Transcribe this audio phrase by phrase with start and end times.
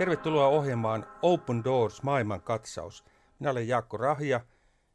[0.00, 3.04] Tervetuloa ohjelmaan Open Doors maailman katsaus.
[3.38, 4.40] Minä olen Jaakko Rahja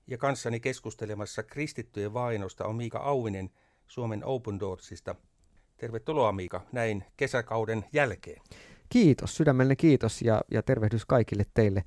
[0.08, 3.49] ja kanssani keskustelemassa kristittyjen vainosta on Miika Auvinen
[3.87, 5.15] Suomen Open Doorsista.
[5.78, 8.41] Tervetuloa Miika näin kesäkauden jälkeen.
[8.90, 11.83] Kiitos, sydämellinen kiitos ja, ja tervehdys kaikille teille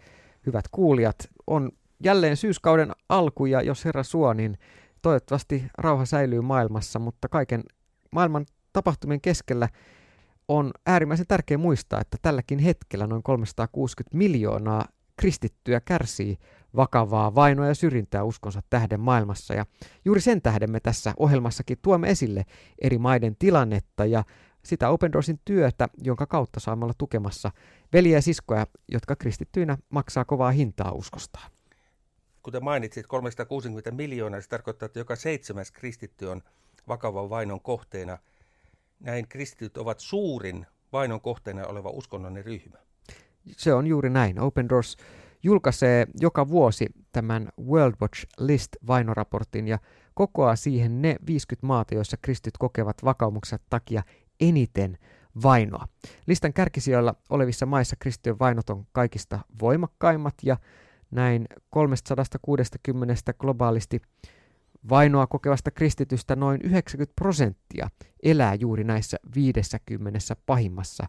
[0.46, 1.16] hyvät kuulijat.
[1.46, 1.70] On
[2.04, 4.58] jälleen syyskauden alku ja jos Herra suo, niin
[5.02, 7.62] toivottavasti rauha säilyy maailmassa, mutta kaiken
[8.12, 9.68] maailman tapahtumien keskellä
[10.48, 14.84] on äärimmäisen tärkeää muistaa, että tälläkin hetkellä noin 360 miljoonaa
[15.16, 16.38] kristittyä kärsii
[16.76, 19.54] vakavaa vainoa ja syrjintää uskonsa tähden maailmassa.
[19.54, 19.66] Ja
[20.04, 22.44] juuri sen tähden me tässä ohjelmassakin tuomme esille
[22.78, 24.24] eri maiden tilannetta ja
[24.64, 27.50] sitä Open Doorsin työtä, jonka kautta saamme olla tukemassa
[27.92, 31.50] veliä ja siskoja, jotka kristittyinä maksaa kovaa hintaa uskostaan.
[32.42, 36.42] Kuten mainitsit, 360 miljoonaa, se tarkoittaa, että joka seitsemäs kristitty on
[36.88, 38.18] vakavan vainon kohteena–
[39.00, 42.78] näin kristityt ovat suurin vainon kohteena oleva uskonnollinen ryhmä.
[43.56, 44.40] Se on juuri näin.
[44.40, 44.96] Open Doors
[45.42, 49.78] julkaisee joka vuosi tämän World Watch List vainoraportin ja
[50.14, 54.02] kokoaa siihen ne 50 maata, joissa kristityt kokevat vakaumuksen takia
[54.40, 54.98] eniten
[55.42, 55.88] vainoa.
[56.26, 60.56] Listan kärkisijoilla olevissa maissa kristittyjen vainot on kaikista voimakkaimmat ja
[61.10, 64.00] näin 360 globaalisti
[64.88, 67.88] Vainoa kokevasta kristitystä noin 90 prosenttia
[68.22, 71.06] elää juuri näissä 50 pahimmassa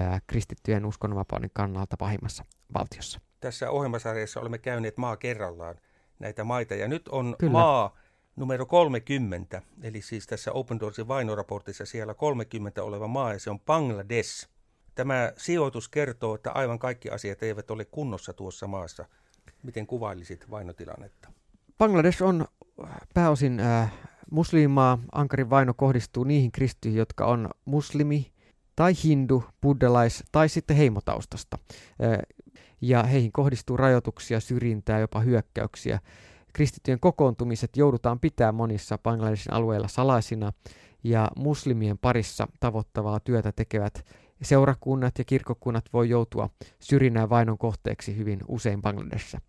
[0.00, 2.44] ää, kristittyjen uskonnonvapauden kannalta pahimmassa
[2.78, 3.20] valtiossa.
[3.40, 5.74] Tässä ohjelmasarjassa olemme käyneet maa kerrallaan
[6.18, 7.52] näitä maita ja nyt on Kyllä.
[7.52, 7.96] maa
[8.36, 13.60] numero 30, eli siis tässä Open Doorsin vainoraportissa siellä 30 oleva maa ja se on
[13.60, 14.48] Bangladesh.
[14.94, 19.04] Tämä sijoitus kertoo, että aivan kaikki asiat eivät ole kunnossa tuossa maassa.
[19.62, 21.32] Miten kuvailisit vainotilannetta?
[21.78, 22.46] Bangladesh on
[23.14, 23.92] pääosin äh,
[24.30, 24.98] muslimaa.
[25.12, 28.32] Ankarin vaino kohdistuu niihin kristyihin, jotka on muslimi
[28.76, 31.58] tai hindu, buddhalais tai sitten heimotaustasta.
[32.02, 32.18] Äh,
[32.80, 35.98] ja heihin kohdistuu rajoituksia, syrjintää, jopa hyökkäyksiä.
[36.52, 40.52] Kristittyjen kokoontumiset joudutaan pitää monissa Bangladesin alueilla salaisina
[41.04, 44.04] ja muslimien parissa tavoittavaa työtä tekevät
[44.42, 49.40] seurakunnat ja kirkkokunnat voi joutua syrjinnän vainon kohteeksi hyvin usein Bangladesissa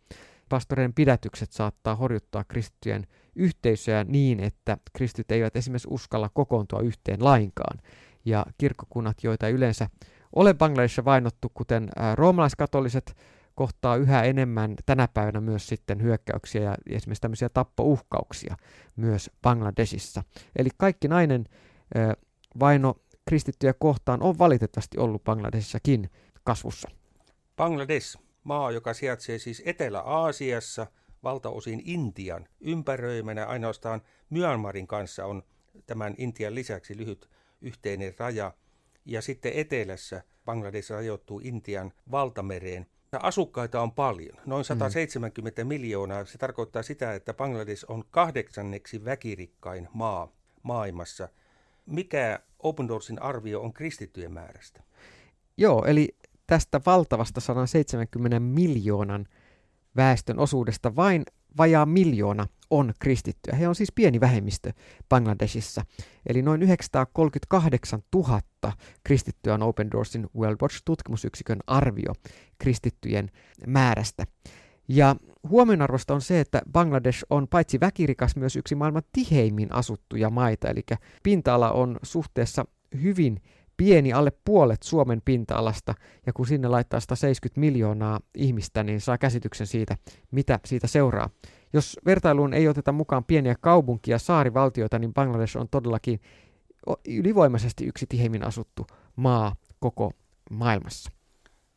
[0.53, 7.79] pastoreiden pidätykset saattaa horjuttaa kristittyjen yhteisöjä niin, että kristityt eivät esimerkiksi uskalla kokoontua yhteen lainkaan.
[8.25, 9.89] Ja kirkkokunnat, joita yleensä
[10.35, 13.15] ole Bangladesissa vainottu, kuten roomalaiskatoliset,
[13.55, 18.55] kohtaa yhä enemmän tänä päivänä myös sitten hyökkäyksiä ja esimerkiksi tämmöisiä tappouhkauksia
[18.95, 20.23] myös Bangladesissa.
[20.55, 21.45] Eli kaikki nainen
[22.59, 26.09] vaino kristittyjä kohtaan on valitettavasti ollut Bangladesissakin
[26.43, 26.89] kasvussa.
[27.57, 30.87] Bangladesh maa, joka sijaitsee siis Etelä-Aasiassa,
[31.23, 33.45] valtaosin Intian ympäröimänä.
[33.45, 35.43] Ainoastaan Myanmarin kanssa on
[35.85, 37.29] tämän Intian lisäksi lyhyt
[37.61, 38.53] yhteinen raja.
[39.05, 42.85] Ja sitten etelässä Bangladesh rajoittuu Intian valtamereen.
[43.21, 45.67] Asukkaita on paljon, noin 170 mm.
[45.67, 46.25] miljoonaa.
[46.25, 50.31] Se tarkoittaa sitä, että Bangladesh on kahdeksanneksi väkirikkain maa
[50.63, 51.29] maailmassa.
[51.85, 54.83] Mikä Open Doorsin arvio on kristittyjen määrästä?
[55.57, 56.15] Joo, eli
[56.53, 59.25] tästä valtavasta 170 miljoonan
[59.95, 61.23] väestön osuudesta vain
[61.57, 63.55] vajaa miljoona on kristittyjä.
[63.57, 64.71] He on siis pieni vähemmistö
[65.09, 65.85] Bangladesissa.
[66.25, 68.41] Eli noin 938 000
[69.03, 72.13] kristittyä on Open Doorsin World Watch-tutkimusyksikön arvio
[72.59, 73.31] kristittyjen
[73.67, 74.25] määrästä.
[74.87, 75.15] Ja
[75.49, 80.81] huomionarvosta on se, että Bangladesh on paitsi väkirikas myös yksi maailman tiheimmin asuttuja maita, eli
[81.23, 82.65] pinta-ala on suhteessa
[83.01, 83.41] hyvin
[83.83, 85.93] pieni, alle puolet Suomen pinta-alasta,
[86.25, 89.97] ja kun sinne laittaa 170 miljoonaa ihmistä, niin saa käsityksen siitä,
[90.31, 91.29] mitä siitä seuraa.
[91.73, 96.19] Jos vertailuun ei oteta mukaan pieniä kaupunkia, saarivaltioita, niin Bangladesh on todellakin
[97.07, 100.11] ylivoimaisesti yksi tiheimmin asuttu maa koko
[100.49, 101.11] maailmassa.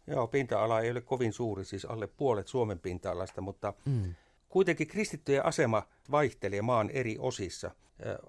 [0.07, 4.15] Joo, pinta-ala ei ole kovin suuri, siis alle puolet Suomen pinta-alasta, mutta mm.
[4.57, 7.71] Kuitenkin kristittyjen asema vaihtelee maan eri osissa–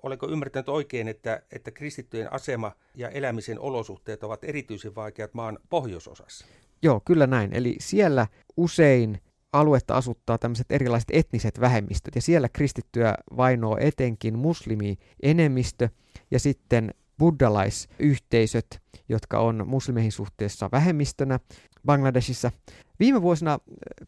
[0.03, 6.45] Olenko ymmärtänyt oikein, että, että kristittyjen asema ja elämisen olosuhteet ovat erityisen vaikeat maan pohjoisosassa?
[6.81, 7.53] Joo, kyllä näin.
[7.53, 8.27] Eli siellä
[8.57, 9.21] usein
[9.53, 15.89] aluetta asuttaa tämmöiset erilaiset etniset vähemmistöt, ja siellä kristittyä vainoo etenkin muslimi enemmistö,
[16.31, 21.39] ja sitten buddhalaisyhteisöt, jotka on muslimeihin suhteessa vähemmistönä
[21.87, 22.51] Bangladesissa.
[22.99, 23.59] Viime vuosina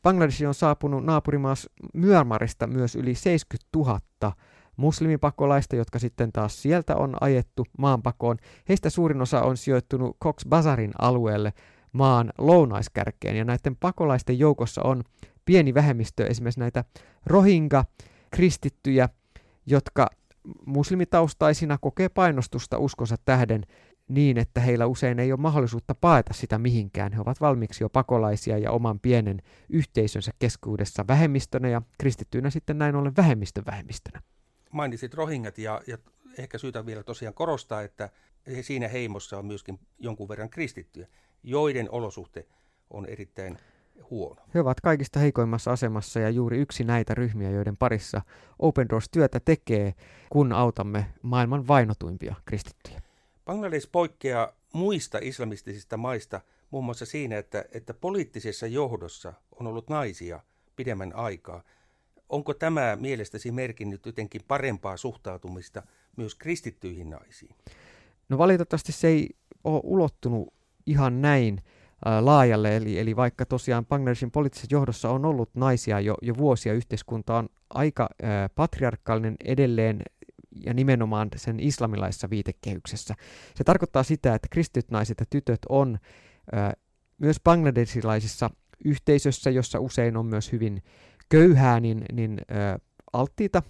[0.04, 4.00] Bangladesiin on saapunut naapurimaassa Myanmarista myös yli 70 000
[4.76, 8.38] muslimipakolaista, jotka sitten taas sieltä on ajettu maanpakoon.
[8.70, 11.54] Heistä suurin osa on sijoittunut Cox Bazarin alueelle
[11.94, 15.04] maan lounaiskärkeen, ja näiden pakolaisten joukossa on
[15.46, 16.84] pieni vähemmistö, esimerkiksi näitä
[17.26, 19.10] rohinga-kristittyjä,
[19.66, 20.08] jotka
[20.66, 23.64] muslimitaustaisina kokee painostusta uskonsa tähden
[24.10, 27.14] niin, että heillä usein ei ole mahdollisuutta paeta sitä mihinkään.
[27.14, 32.96] He ovat valmiiksi jo pakolaisia ja oman pienen yhteisönsä keskuudessa vähemmistönä ja kristittyinä sitten näin
[32.96, 34.22] ollen vähemmistön vähemmistönä.
[34.72, 35.98] Mainitsit rohingat ja, ja
[36.38, 38.10] ehkä syytä vielä tosiaan korostaa, että
[38.62, 41.08] siinä heimossa on myöskin jonkun verran kristittyjä,
[41.44, 42.48] joiden olosuhte
[42.90, 43.58] on erittäin
[44.10, 44.42] huono.
[44.54, 48.22] He ovat kaikista heikoimmassa asemassa ja juuri yksi näitä ryhmiä, joiden parissa
[48.60, 49.94] Open Doors työtä tekee,
[50.30, 53.02] kun autamme maailman vainotuimpia kristittyjä.
[53.50, 56.42] Bangladesh poikkeaa muista islamistisista maista
[56.72, 60.40] muun muassa siinä, että, että poliittisessa johdossa on ollut naisia
[60.76, 61.64] pidemmän aikaa.
[62.30, 65.84] Onko tämä mielestäsi merkinnyt jotenkin parempaa suhtautumista
[66.18, 67.56] myös kristittyihin naisiin?
[68.30, 69.30] No valitettavasti se ei
[69.64, 70.54] ole ulottunut
[70.86, 71.62] ihan näin
[72.22, 77.38] laajalle, eli, eli vaikka tosiaan Bangladeshin poliittisessa johdossa on ollut naisia jo, jo vuosia, yhteiskunta
[77.38, 80.02] on aika ää, patriarkaalinen edelleen
[80.66, 83.16] ja nimenomaan sen islamilaisessa viitekehyksessä.
[83.56, 86.00] Se tarkoittaa sitä, että kristityt naiset ja tytöt on
[86.52, 86.74] ää,
[87.18, 88.50] myös bangladesilaisissa
[88.86, 90.84] yhteisössä, jossa usein on myös hyvin
[91.30, 92.80] köyhää, niin, niin ää,
[93.14, 93.64] alttiita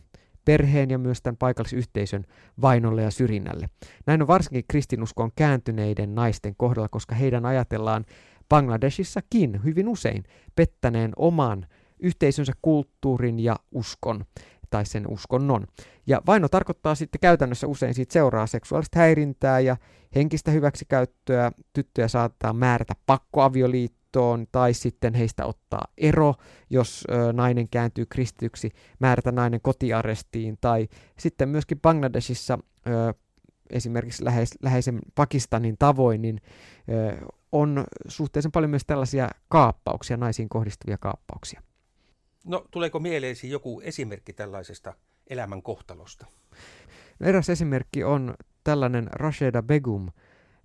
[0.45, 2.25] perheen ja myös tämän paikallisyhteisön
[2.61, 3.69] vainolle ja syrjinnälle.
[4.05, 8.05] Näin on varsinkin kristinuskoon kääntyneiden naisten kohdalla, koska heidän ajatellaan
[8.49, 10.23] Bangladeshissakin hyvin usein
[10.55, 11.67] pettäneen oman
[11.99, 14.25] yhteisönsä kulttuurin ja uskon
[14.69, 15.67] tai sen uskonnon.
[16.07, 19.77] Ja vaino tarkoittaa sitten käytännössä usein siitä seuraa seksuaalista häirintää ja
[20.15, 21.51] henkistä hyväksikäyttöä.
[21.73, 26.35] Tyttöjä saattaa määrätä pakkoavioliittoon tai sitten heistä ottaa ero,
[26.69, 30.87] jos ö, nainen kääntyy kristityksi, määrätä nainen kotiarestiin tai
[31.19, 33.13] sitten myöskin Bangladesissa ö,
[33.69, 36.41] esimerkiksi läheis, läheisen Pakistanin tavoin, niin
[36.89, 41.61] ö, on suhteellisen paljon myös tällaisia kaappauksia, naisiin kohdistuvia kaappauksia.
[42.49, 44.93] No, tuleeko mieleesi joku esimerkki tällaisesta
[45.27, 46.25] elämän kohtalosta?
[47.19, 50.09] No, eräs esimerkki on tällainen Rasheda Begum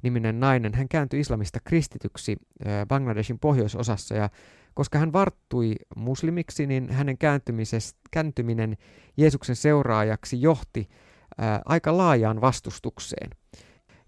[0.03, 0.75] niminen nainen.
[0.75, 2.37] Hän kääntyi islamista kristityksi
[2.89, 4.31] Bangladeshin pohjoisosassa ja
[4.75, 7.17] koska hän varttui muslimiksi, niin hänen
[8.11, 8.77] kääntyminen
[9.17, 10.89] Jeesuksen seuraajaksi johti
[11.39, 13.31] ää, aika laajaan vastustukseen.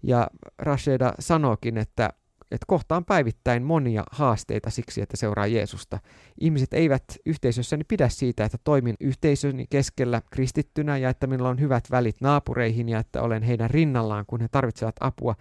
[0.03, 0.27] Ja
[0.57, 2.09] Rasheda sanoikin, että
[2.51, 5.99] että kohtaan päivittäin monia haasteita siksi, että seuraa Jeesusta.
[6.39, 11.83] Ihmiset eivät yhteisössäni pidä siitä, että toimin yhteisöni keskellä kristittynä ja että minulla on hyvät
[11.91, 15.35] välit naapureihin ja että olen heidän rinnallaan, kun he tarvitsevat apua.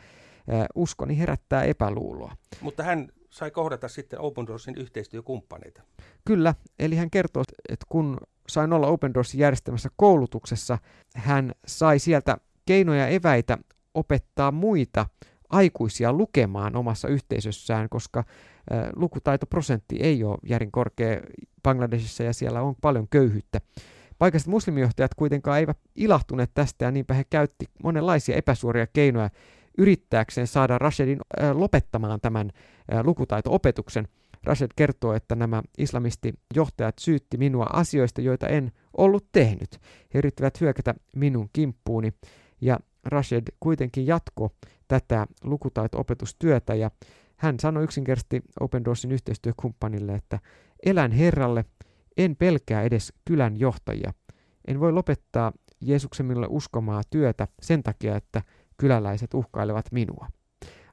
[0.74, 2.32] Uskoni herättää epäluuloa.
[2.60, 5.82] Mutta hän sai kohdata sitten Open Doorsin yhteistyökumppaneita.
[6.24, 8.16] Kyllä, eli hän kertoo, että kun
[8.48, 10.78] sain olla Open Doorsin järjestämässä koulutuksessa,
[11.16, 12.36] hän sai sieltä
[12.66, 13.58] keinoja eväitä
[13.94, 15.06] opettaa muita
[15.50, 18.24] aikuisia lukemaan omassa yhteisössään, koska
[18.96, 21.20] lukutaitoprosentti ei ole järin korkea
[21.62, 23.60] Bangladesissa ja siellä on paljon köyhyyttä.
[24.18, 29.30] Paikalliset muslimijohtajat kuitenkaan eivät ilahtuneet tästä ja niinpä he käytti monenlaisia epäsuoria keinoja
[29.78, 31.18] yrittääkseen saada Rashidin
[31.52, 32.50] lopettamaan tämän
[33.02, 34.08] lukutaito-opetuksen.
[34.44, 39.78] Rashid kertoo, että nämä islamistijohtajat syytti minua asioista, joita en ollut tehnyt.
[40.14, 42.12] He yrittivät hyökätä minun kimppuuni
[42.60, 44.52] ja Rashid kuitenkin jatko
[44.88, 46.90] tätä lukutaito-opetustyötä ja
[47.36, 50.38] hän sanoi yksinkertaisesti Open Doorsin yhteistyökumppanille, että
[50.86, 51.64] elän Herralle,
[52.16, 54.12] en pelkää edes kylän johtajia.
[54.68, 58.42] En voi lopettaa Jeesuksen minulle uskomaa työtä sen takia, että
[58.76, 60.28] kyläläiset uhkailevat minua.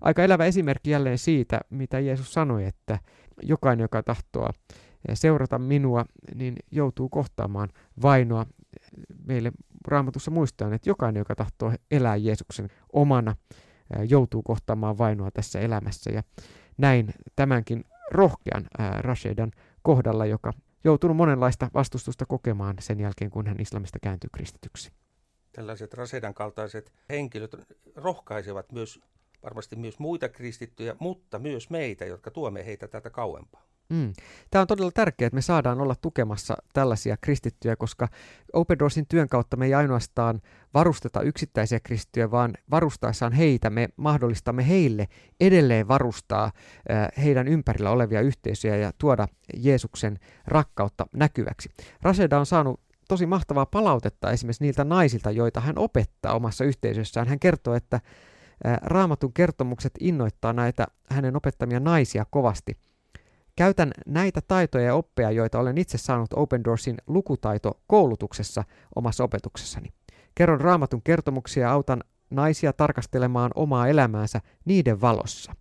[0.02, 3.00] Aika elävä esimerkki jälleen siitä, mitä Jeesus sanoi, että
[3.42, 4.50] jokainen, joka tahtoo
[5.14, 6.06] seurata minua,
[6.36, 7.70] niin joutuu kohtaamaan
[8.02, 8.46] vainoa.
[9.28, 9.52] Meille
[9.88, 13.36] raamatussa muistaa, että jokainen, joka tahtoo elää Jeesuksen omana,
[14.10, 16.12] joutuu kohtaamaan vainoa tässä elämässä.
[16.12, 16.24] Ja
[16.78, 18.68] näin tämänkin rohkean
[19.00, 24.92] Rashedan kohdalla, joka joutunut monenlaista vastustusta kokemaan sen jälkeen, kun hän islamista kääntyy kristityksi.
[25.52, 27.56] Tällaiset Rasedan kaltaiset henkilöt
[27.96, 29.00] rohkaisevat myös
[29.44, 33.64] varmasti myös muita kristittyjä, mutta myös meitä, jotka tuomme heitä tätä kauempaa.
[33.90, 34.14] Mm.
[34.52, 38.08] Tämä on todella tärkeää, että me saadaan olla tukemassa tällaisia kristittyjä, koska
[38.54, 40.42] Open Doorsin työn kautta me ei ainoastaan
[40.74, 45.08] varusteta yksittäisiä kristittyjä, vaan varustaessaan heitä me mahdollistamme heille
[45.40, 46.52] edelleen varustaa
[47.24, 51.70] heidän ympärillä olevia yhteisöjä ja tuoda Jeesuksen rakkautta näkyväksi.
[52.02, 57.28] Raseda on saanut tosi mahtavaa palautetta esimerkiksi niiltä naisilta, joita hän opettaa omassa yhteisössään.
[57.28, 58.00] Hän kertoo, että
[58.82, 62.78] raamatun kertomukset innoittaa näitä hänen opettamia naisia kovasti–
[63.56, 68.64] Käytän näitä taitoja ja oppeja, joita olen itse saanut Open Doorsin lukutaito-koulutuksessa
[68.96, 69.90] omassa opetuksessani.
[70.36, 75.56] Kerron raamatun kertomuksia ja autan naisia tarkastelemaan omaa elämäänsä niiden valossa.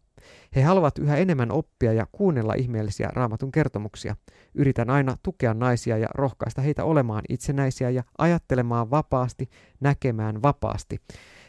[0.56, 4.16] He haluavat yhä enemmän oppia ja kuunnella ihmeellisiä raamatun kertomuksia.
[4.54, 9.48] Yritän aina tukea naisia ja rohkaista heitä olemaan itsenäisiä ja ajattelemaan vapaasti,
[9.80, 11.00] näkemään vapaasti.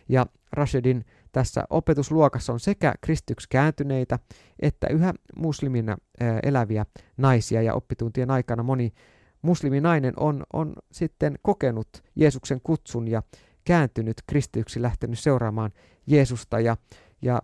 [0.09, 4.19] Ja Rashidin tässä opetusluokassa on sekä kristyksi kääntyneitä
[4.59, 5.97] että yhä muslimina
[6.43, 6.85] eläviä
[7.17, 8.93] naisia ja oppituntien aikana moni
[9.41, 13.23] musliminainen on, on sitten kokenut Jeesuksen kutsun ja
[13.65, 15.71] kääntynyt kristyksi, lähtenyt seuraamaan
[16.07, 16.77] Jeesusta ja,
[17.21, 17.41] ja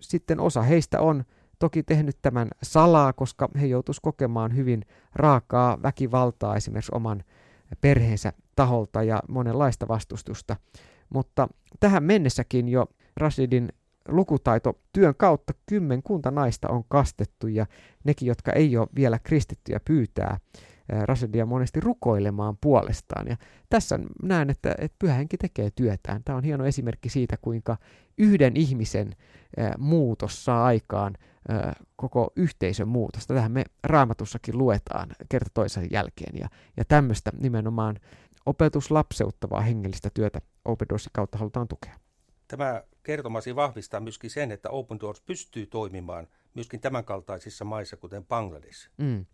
[0.00, 1.24] sitten osa heistä on
[1.58, 4.82] toki tehnyt tämän salaa, koska he joutuisivat kokemaan hyvin
[5.14, 7.24] raakaa väkivaltaa esimerkiksi oman
[7.80, 10.56] perheensä taholta ja monenlaista vastustusta.
[11.10, 11.48] Mutta
[11.80, 12.86] tähän mennessäkin jo
[13.20, 13.68] Rashidin
[14.08, 17.66] lukutaito työn kautta kymmenkunta naista on kastettu ja
[18.04, 20.38] nekin, jotka ei ole vielä kristittyjä, pyytää
[20.88, 23.26] Rashidia monesti rukoilemaan puolestaan.
[23.26, 23.36] Ja
[23.70, 26.22] tässä näen, että, että pyhähenki tekee työtään.
[26.24, 27.76] Tämä on hieno esimerkki siitä, kuinka
[28.18, 29.16] yhden ihmisen
[29.78, 31.14] muutos saa aikaan
[31.96, 33.34] koko yhteisön muutosta.
[33.34, 36.38] Tähän me raamatussakin luetaan kerta toisen jälkeen.
[36.38, 37.96] Ja, ja tämmöistä nimenomaan
[38.46, 41.94] opetuslapseuttavaa hengellistä työtä Open Doorsin kautta halutaan tukea.
[42.48, 48.90] Tämä kertomasi vahvistaa myöskin sen, että Open Doors pystyy toimimaan myöskin tämänkaltaisissa maissa, kuten Bangladesh.
[48.96, 49.26] Mm.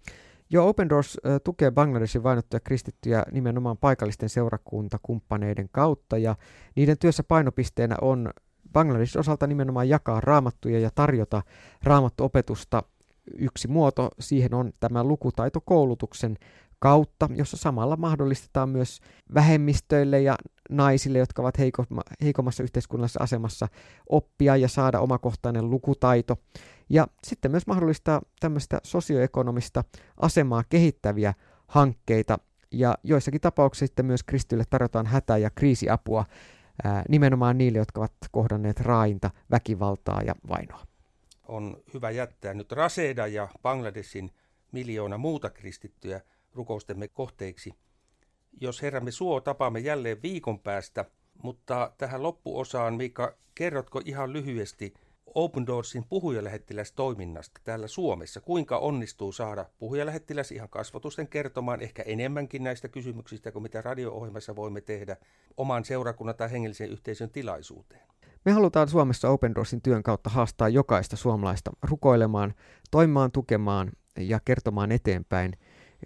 [0.50, 6.36] Jo Open Doors tukee Bangladesin vainottuja kristittyjä nimenomaan paikallisten seurakuntakumppaneiden kautta, ja
[6.76, 8.30] niiden työssä painopisteenä on
[8.72, 11.42] Bangladesin osalta nimenomaan jakaa raamattuja ja tarjota
[11.82, 12.82] raamattuopetusta.
[13.38, 16.36] Yksi muoto siihen on tämä lukutaitokoulutuksen
[16.78, 19.00] kautta, jossa samalla mahdollistetaan myös
[19.34, 20.36] vähemmistöille ja
[20.70, 21.58] naisille, jotka ovat
[22.22, 23.68] heikommassa yhteiskunnallisessa asemassa,
[24.08, 26.36] oppia ja saada omakohtainen lukutaito.
[26.88, 29.84] Ja sitten myös mahdollistaa tämmöistä sosioekonomista
[30.16, 31.34] asemaa kehittäviä
[31.68, 32.38] hankkeita,
[32.72, 36.24] ja joissakin tapauksissa sitten myös kristille tarjotaan hätä- ja kriisiapua
[36.84, 40.86] ää, nimenomaan niille, jotka ovat kohdanneet raainta, väkivaltaa ja vainoa.
[41.48, 44.30] On hyvä jättää nyt Raseda ja Bangladesin
[44.72, 46.20] miljoona muuta kristittyä
[46.54, 47.74] rukoustemme kohteiksi.
[48.60, 51.04] Jos Herramme suo, tapaamme jälleen viikon päästä,
[51.42, 54.94] mutta tähän loppuosaan, Mika, kerrotko ihan lyhyesti
[55.34, 58.40] Open Doorsin puhujalähettilästoiminnasta täällä Suomessa?
[58.40, 64.80] Kuinka onnistuu saada puhujalähettiläs ihan kasvatusten kertomaan ehkä enemmänkin näistä kysymyksistä kuin mitä radio-ohjelmassa voimme
[64.80, 65.16] tehdä
[65.56, 68.06] oman seurakunnan tai hengellisen yhteisön tilaisuuteen?
[68.44, 72.54] Me halutaan Suomessa Open Doorsin työn kautta haastaa jokaista suomalaista rukoilemaan,
[72.90, 75.52] toimimaan, tukemaan ja kertomaan eteenpäin–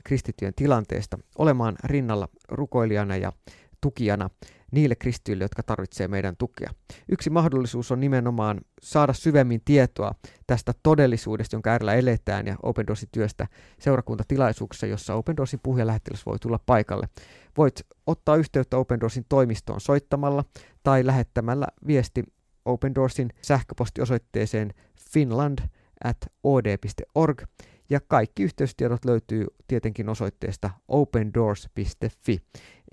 [0.05, 3.33] kristittyjen tilanteesta, olemaan rinnalla rukoilijana ja
[3.81, 4.31] tukijana
[4.73, 6.71] niille kristityille, jotka tarvitsevat meidän tukea.
[7.09, 10.15] Yksi mahdollisuus on nimenomaan saada syvemmin tietoa
[10.47, 13.47] tästä todellisuudesta, jonka äärellä eletään ja Open Doorsin työstä
[13.79, 17.09] seurakuntatilaisuuksessa, jossa Open Doorsin puhujalähettiläs voi tulla paikalle.
[17.57, 20.45] Voit ottaa yhteyttä Open Doorsin toimistoon soittamalla
[20.83, 22.25] tai lähettämällä viesti
[22.65, 24.75] Open Doorsin sähköpostiosoitteeseen
[25.13, 25.59] finland
[26.05, 27.43] at od.org
[27.91, 32.39] ja kaikki yhteystiedot löytyy tietenkin osoitteesta opendoors.fi,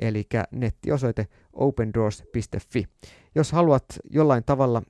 [0.02, 2.86] eli nettiosoite opendoors.fi.
[3.36, 4.82] Jos haluat jollain tavalla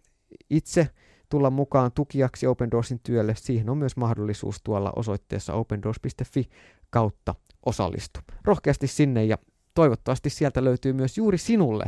[0.50, 0.90] itse
[1.30, 6.50] tulla mukaan tukijaksi Open Doorsin työlle, siihen on myös mahdollisuus tuolla osoitteessa opendoors.fi
[6.90, 7.36] kautta
[7.66, 8.20] osallistu.
[8.44, 9.38] Rohkeasti sinne ja
[9.74, 11.86] toivottavasti sieltä löytyy myös juuri sinulle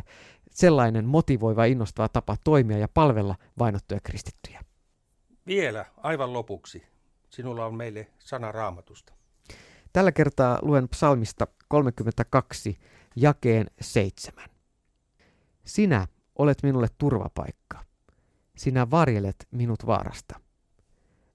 [0.51, 4.61] sellainen motivoiva innostava tapa toimia ja palvella vainottuja kristittyjä.
[5.47, 6.83] Vielä aivan lopuksi
[7.29, 9.13] Sinulla on meille sana raamatusta.
[9.93, 12.79] Tällä kertaa luen psalmista 32,
[13.15, 14.49] jakeen 7.
[15.65, 17.85] Sinä olet minulle turvapaikka.
[18.57, 20.39] Sinä varjelet minut vaarasta.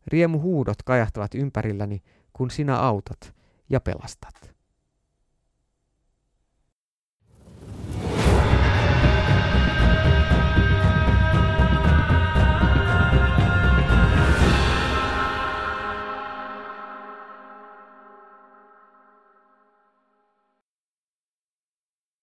[0.07, 3.35] Riemuhuudot kajahtavat ympärilläni, kun sinä autat
[3.71, 4.54] ja pelastat.